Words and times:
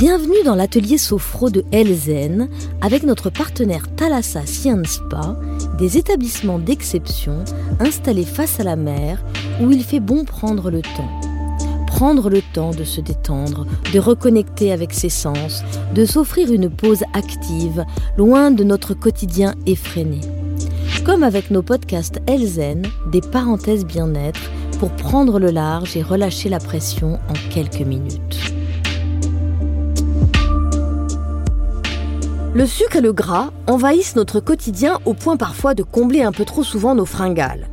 Bienvenue 0.00 0.42
dans 0.46 0.54
l'atelier 0.54 0.96
Sophro 0.96 1.50
de 1.50 1.62
Elzen 1.72 2.48
avec 2.80 3.02
notre 3.02 3.28
partenaire 3.28 3.84
Thalassa 3.96 4.46
Science 4.46 4.92
Spa, 4.92 5.38
des 5.76 5.98
établissements 5.98 6.58
d'exception 6.58 7.44
installés 7.80 8.24
face 8.24 8.58
à 8.60 8.64
la 8.64 8.76
mer 8.76 9.22
où 9.60 9.70
il 9.70 9.84
fait 9.84 10.00
bon 10.00 10.24
prendre 10.24 10.70
le 10.70 10.80
temps. 10.80 11.20
Prendre 11.86 12.30
le 12.30 12.40
temps 12.40 12.70
de 12.70 12.82
se 12.82 13.02
détendre, 13.02 13.66
de 13.92 13.98
reconnecter 13.98 14.72
avec 14.72 14.94
ses 14.94 15.10
sens, 15.10 15.62
de 15.94 16.06
s'offrir 16.06 16.50
une 16.50 16.70
pause 16.70 17.02
active, 17.12 17.84
loin 18.16 18.50
de 18.50 18.64
notre 18.64 18.94
quotidien 18.94 19.54
effréné. 19.66 20.22
Comme 21.04 21.22
avec 21.22 21.50
nos 21.50 21.60
podcasts 21.60 22.22
Elzen, 22.26 22.86
des 23.12 23.20
parenthèses 23.20 23.84
bien-être 23.84 24.50
pour 24.78 24.92
prendre 24.92 25.38
le 25.38 25.50
large 25.50 25.94
et 25.94 26.02
relâcher 26.02 26.48
la 26.48 26.58
pression 26.58 27.18
en 27.28 27.50
quelques 27.50 27.82
minutes. 27.82 28.49
Le 32.52 32.66
sucre 32.66 32.96
et 32.96 33.00
le 33.00 33.12
gras 33.12 33.52
envahissent 33.68 34.16
notre 34.16 34.40
quotidien 34.40 34.98
au 35.04 35.14
point 35.14 35.36
parfois 35.36 35.76
de 35.76 35.84
combler 35.84 36.22
un 36.22 36.32
peu 36.32 36.44
trop 36.44 36.64
souvent 36.64 36.96
nos 36.96 37.04
fringales. 37.04 37.68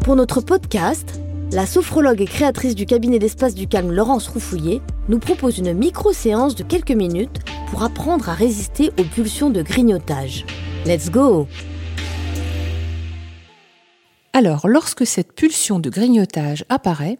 Pour 0.00 0.16
notre 0.16 0.40
podcast, 0.40 1.20
la 1.52 1.66
sophrologue 1.66 2.22
et 2.22 2.26
créatrice 2.26 2.74
du 2.74 2.86
cabinet 2.86 3.18
d'espace 3.18 3.54
du 3.54 3.68
calme 3.68 3.92
Laurence 3.92 4.28
Roufouillet 4.28 4.80
nous 5.10 5.18
propose 5.18 5.58
une 5.58 5.74
micro-séance 5.74 6.54
de 6.54 6.62
quelques 6.62 6.92
minutes 6.92 7.40
pour 7.68 7.82
apprendre 7.82 8.30
à 8.30 8.32
résister 8.32 8.92
aux 8.98 9.04
pulsions 9.04 9.50
de 9.50 9.60
grignotage. 9.60 10.46
Let's 10.86 11.10
go 11.10 11.46
Alors, 14.32 14.68
lorsque 14.68 15.06
cette 15.06 15.34
pulsion 15.34 15.80
de 15.80 15.90
grignotage 15.90 16.64
apparaît, 16.70 17.18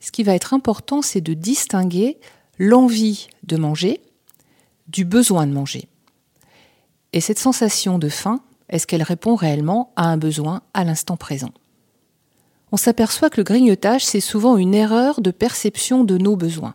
ce 0.00 0.10
qui 0.10 0.24
va 0.24 0.34
être 0.34 0.52
important, 0.52 1.00
c'est 1.00 1.20
de 1.20 1.34
distinguer 1.34 2.18
l'envie 2.58 3.28
de 3.44 3.56
manger 3.56 4.00
du 4.88 5.04
besoin 5.04 5.46
de 5.46 5.52
manger. 5.52 5.88
Et 7.12 7.20
cette 7.20 7.38
sensation 7.38 7.98
de 7.98 8.08
faim, 8.08 8.40
est-ce 8.68 8.86
qu'elle 8.86 9.02
répond 9.02 9.34
réellement 9.34 9.92
à 9.96 10.06
un 10.06 10.16
besoin 10.16 10.62
à 10.74 10.84
l'instant 10.84 11.16
présent? 11.16 11.52
On 12.70 12.76
s'aperçoit 12.76 13.30
que 13.30 13.38
le 13.38 13.44
grignotage, 13.44 14.04
c'est 14.04 14.20
souvent 14.20 14.56
une 14.56 14.74
erreur 14.74 15.20
de 15.20 15.30
perception 15.30 16.04
de 16.04 16.18
nos 16.18 16.36
besoins. 16.36 16.74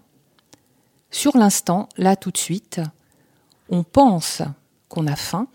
Sur 1.12 1.38
l'instant, 1.38 1.88
là 1.98 2.16
tout 2.16 2.32
de 2.32 2.38
suite, 2.38 2.82
on 3.70 3.84
pense 3.84 4.42
qu'on 4.90 5.06
a 5.06 5.16
faim, 5.16 5.48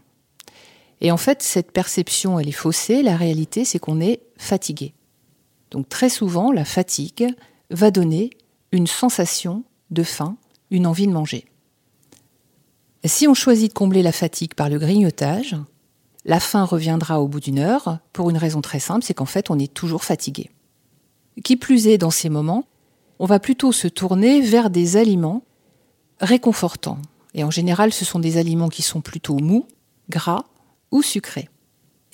et 1.00 1.12
en 1.12 1.16
fait, 1.16 1.42
cette 1.42 1.72
perception, 1.72 2.38
elle 2.38 2.48
est 2.48 2.52
faussée. 2.52 3.02
La 3.02 3.16
réalité, 3.16 3.64
c'est 3.64 3.78
qu'on 3.78 4.00
est 4.00 4.20
fatigué. 4.36 4.94
Donc 5.70 5.88
très 5.88 6.08
souvent, 6.08 6.50
la 6.50 6.64
fatigue 6.64 7.34
va 7.70 7.90
donner 7.90 8.30
une 8.72 8.86
sensation 8.86 9.64
de 9.90 10.02
faim, 10.02 10.36
une 10.70 10.86
envie 10.86 11.06
de 11.06 11.12
manger. 11.12 11.46
Si 13.08 13.26
on 13.26 13.32
choisit 13.34 13.70
de 13.70 13.74
combler 13.74 14.02
la 14.02 14.12
fatigue 14.12 14.52
par 14.54 14.68
le 14.68 14.78
grignotage, 14.78 15.56
la 16.26 16.40
faim 16.40 16.64
reviendra 16.64 17.20
au 17.22 17.26
bout 17.26 17.40
d'une 17.40 17.58
heure 17.58 18.00
pour 18.12 18.28
une 18.28 18.36
raison 18.36 18.60
très 18.60 18.80
simple, 18.80 19.02
c'est 19.02 19.14
qu'en 19.14 19.24
fait 19.24 19.50
on 19.50 19.58
est 19.58 19.72
toujours 19.72 20.04
fatigué. 20.04 20.50
Qui 21.42 21.56
plus 21.56 21.86
est, 21.86 21.96
dans 21.96 22.10
ces 22.10 22.28
moments, 22.28 22.64
on 23.18 23.24
va 23.24 23.40
plutôt 23.40 23.72
se 23.72 23.88
tourner 23.88 24.42
vers 24.42 24.68
des 24.68 24.98
aliments 24.98 25.42
réconfortants. 26.20 26.98
Et 27.32 27.44
en 27.44 27.50
général, 27.50 27.94
ce 27.94 28.04
sont 28.04 28.18
des 28.18 28.36
aliments 28.36 28.68
qui 28.68 28.82
sont 28.82 29.00
plutôt 29.00 29.38
mous, 29.38 29.66
gras 30.10 30.44
ou 30.90 31.02
sucrés. 31.02 31.48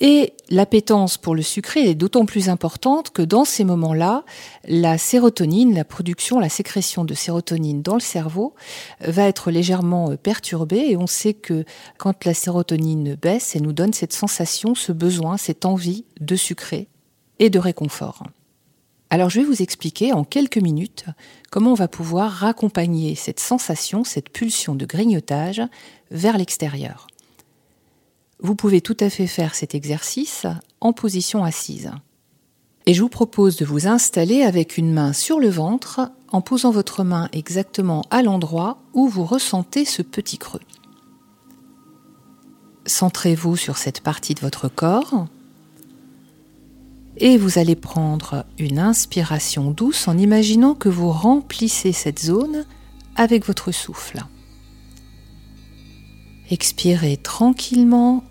Et 0.01 0.33
l'appétence 0.49 1.17
pour 1.17 1.35
le 1.35 1.41
sucré 1.41 1.89
est 1.89 1.95
d'autant 1.95 2.25
plus 2.25 2.49
importante 2.49 3.11
que 3.11 3.21
dans 3.21 3.45
ces 3.45 3.63
moments-là, 3.63 4.25
la 4.67 4.97
sérotonine, 4.97 5.73
la 5.73 5.85
production, 5.85 6.39
la 6.39 6.49
sécrétion 6.49 7.05
de 7.05 7.13
sérotonine 7.13 7.81
dans 7.81 7.93
le 7.93 8.01
cerveau 8.01 8.55
va 8.99 9.23
être 9.23 9.51
légèrement 9.51 10.11
euh, 10.11 10.17
perturbée 10.17 10.85
et 10.89 10.97
on 10.97 11.07
sait 11.07 11.33
que 11.33 11.63
quand 11.97 12.25
la 12.25 12.33
sérotonine 12.33 13.15
baisse, 13.15 13.55
elle 13.55 13.61
nous 13.61 13.73
donne 13.73 13.93
cette 13.93 14.13
sensation, 14.13 14.75
ce 14.75 14.91
besoin, 14.91 15.37
cette 15.37 15.65
envie 15.65 16.03
de 16.19 16.35
sucré 16.35 16.89
et 17.39 17.49
de 17.49 17.59
réconfort. 17.59 18.23
Alors 19.09 19.29
je 19.29 19.39
vais 19.39 19.45
vous 19.45 19.61
expliquer 19.61 20.11
en 20.11 20.25
quelques 20.25 20.57
minutes 20.57 21.05
comment 21.51 21.71
on 21.71 21.75
va 21.75 21.87
pouvoir 21.87 22.31
raccompagner 22.31 23.15
cette 23.15 23.39
sensation, 23.39 24.03
cette 24.03 24.29
pulsion 24.29 24.75
de 24.75 24.85
grignotage 24.85 25.61
vers 26.11 26.37
l'extérieur. 26.37 27.07
Vous 28.39 28.55
pouvez 28.55 28.81
tout 28.81 28.97
à 28.99 29.09
fait 29.09 29.27
faire 29.27 29.55
cet 29.55 29.75
exercice 29.75 30.45
en 30.81 30.93
position 30.93 31.43
assise. 31.43 31.91
Et 32.85 32.93
je 32.93 33.01
vous 33.01 33.09
propose 33.09 33.55
de 33.55 33.65
vous 33.65 33.87
installer 33.87 34.43
avec 34.43 34.77
une 34.77 34.93
main 34.93 35.13
sur 35.13 35.39
le 35.39 35.49
ventre 35.49 36.11
en 36.31 36.41
posant 36.41 36.71
votre 36.71 37.03
main 37.03 37.29
exactement 37.31 38.03
à 38.11 38.21
l'endroit 38.21 38.77
où 38.93 39.07
vous 39.07 39.25
ressentez 39.25 39.85
ce 39.85 40.01
petit 40.01 40.37
creux. 40.37 40.61
Centrez-vous 42.85 43.55
sur 43.55 43.77
cette 43.77 44.01
partie 44.01 44.35
de 44.35 44.41
votre 44.41 44.67
corps 44.67 45.27
et 47.17 47.37
vous 47.37 47.57
allez 47.57 47.75
prendre 47.75 48.45
une 48.59 48.77
inspiration 48.77 49.71
douce 49.71 50.07
en 50.07 50.17
imaginant 50.17 50.75
que 50.75 50.89
vous 50.89 51.11
remplissez 51.11 51.93
cette 51.93 52.19
zone 52.19 52.65
avec 53.15 53.45
votre 53.45 53.71
souffle. 53.71 54.25
Expirez 56.51 57.17
tranquillement 57.17 58.23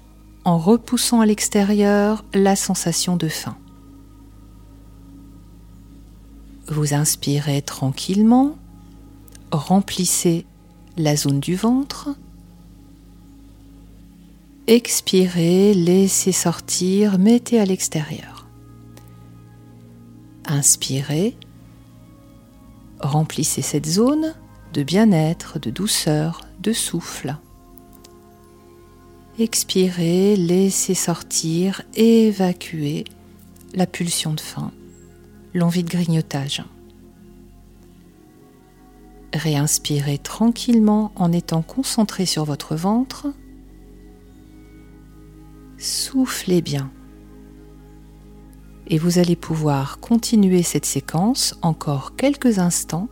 en 0.44 0.58
repoussant 0.58 1.20
à 1.20 1.26
l'extérieur 1.26 2.24
la 2.34 2.56
sensation 2.56 3.16
de 3.16 3.28
faim. 3.28 3.56
Vous 6.68 6.94
inspirez 6.94 7.62
tranquillement, 7.62 8.56
remplissez 9.50 10.46
la 10.96 11.16
zone 11.16 11.40
du 11.40 11.56
ventre 11.56 12.10
Expirez, 14.66 15.74
laissez 15.74 16.32
sortir, 16.32 17.18
mettez 17.18 17.60
à 17.60 17.66
l'extérieur. 17.66 18.46
Inspirez, 20.46 21.36
remplissez 22.98 23.60
cette 23.60 23.84
zone 23.84 24.34
de 24.72 24.82
bien-être, 24.82 25.58
de 25.58 25.68
douceur, 25.68 26.40
de 26.60 26.72
souffle. 26.72 27.36
Expirez, 29.36 30.36
laissez 30.36 30.94
sortir, 30.94 31.82
évacuer 31.96 33.02
la 33.74 33.84
pulsion 33.84 34.32
de 34.32 34.40
faim, 34.40 34.70
l'envie 35.54 35.82
de 35.82 35.90
grignotage. 35.90 36.62
Réinspirez 39.34 40.18
tranquillement 40.18 41.10
en 41.16 41.32
étant 41.32 41.62
concentré 41.62 42.26
sur 42.26 42.44
votre 42.44 42.76
ventre. 42.76 43.26
Soufflez 45.78 46.62
bien. 46.62 46.92
Et 48.86 48.98
vous 48.98 49.18
allez 49.18 49.34
pouvoir 49.34 49.98
continuer 49.98 50.62
cette 50.62 50.86
séquence 50.86 51.58
encore 51.60 52.14
quelques 52.14 52.60
instants 52.60 53.08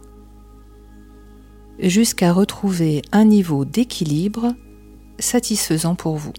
jusqu'à 1.80 2.32
retrouver 2.32 3.02
un 3.10 3.24
niveau 3.24 3.64
d'équilibre 3.64 4.54
satisfaisant 5.18 5.94
pour 5.94 6.16
vous. 6.16 6.32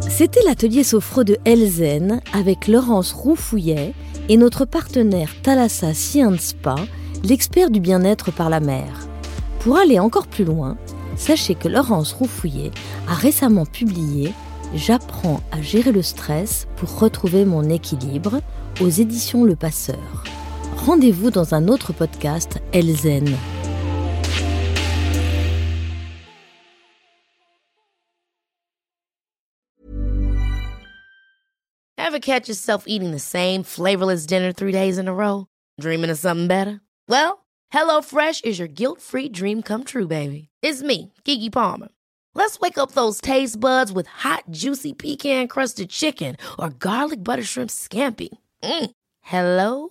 C'était 0.00 0.42
l'atelier 0.44 0.84
sophro 0.84 1.24
de 1.24 1.38
Elzen 1.44 2.20
avec 2.32 2.68
Laurence 2.68 3.12
Roufouillet 3.12 3.94
et 4.28 4.36
notre 4.36 4.64
partenaire 4.64 5.30
Thalassa 5.42 5.94
Science 5.94 6.40
Spa, 6.40 6.76
l'expert 7.24 7.70
du 7.70 7.80
bien-être 7.80 8.30
par 8.30 8.50
la 8.50 8.60
mer. 8.60 9.08
Pour 9.60 9.78
aller 9.78 9.98
encore 9.98 10.26
plus 10.26 10.44
loin, 10.44 10.76
sachez 11.16 11.54
que 11.54 11.68
Laurence 11.68 12.12
Roufouillet 12.12 12.70
a 13.08 13.14
récemment 13.14 13.66
publié 13.66 14.32
J'apprends 14.74 15.40
à 15.50 15.60
gérer 15.60 15.92
le 15.92 16.02
stress 16.02 16.66
pour 16.76 16.98
retrouver 16.98 17.44
mon 17.44 17.68
équilibre 17.68 18.40
aux 18.80 18.88
éditions 18.88 19.44
Le 19.44 19.54
Passeur. 19.54 20.24
Rendez-vous 20.84 21.30
dans 21.30 21.54
un 21.54 21.68
autre 21.68 21.92
podcast 21.92 22.58
Elzen. 22.72 23.38
Ever 31.96 32.18
catch 32.18 32.48
yourself 32.48 32.84
eating 32.88 33.12
the 33.12 33.20
same 33.20 33.62
flavorless 33.62 34.26
dinner 34.26 34.50
three 34.50 34.72
days 34.72 34.98
in 34.98 35.06
a 35.06 35.14
row? 35.14 35.46
Dreaming 35.80 36.10
of 36.10 36.18
something 36.18 36.48
better? 36.48 36.80
Well, 37.08 37.46
HelloFresh 37.72 38.44
is 38.44 38.58
your 38.58 38.66
guilt-free 38.66 39.28
dream 39.28 39.62
come 39.62 39.84
true, 39.84 40.08
baby. 40.08 40.48
It's 40.62 40.82
me, 40.82 41.12
Kiki 41.24 41.48
Palmer. 41.48 41.88
Let's 42.34 42.58
wake 42.58 42.76
up 42.76 42.90
those 42.90 43.20
taste 43.20 43.60
buds 43.60 43.92
with 43.92 44.08
hot, 44.08 44.42
juicy 44.50 44.94
pecan 44.94 45.46
crusted 45.46 45.90
chicken 45.90 46.36
or 46.58 46.70
garlic 46.70 47.22
butter 47.22 47.44
shrimp 47.44 47.70
scampi. 47.70 48.30
Mm. 48.64 48.90
Hello? 49.20 49.90